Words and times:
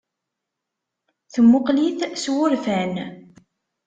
Temmuqqel-it 1.33 2.01
s 2.21 2.23
wurfan. 2.33 2.93